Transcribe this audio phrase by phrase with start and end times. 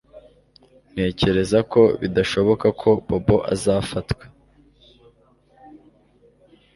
[0.93, 4.23] Ntekereza ko bidashoboka ko Bobo azafatwa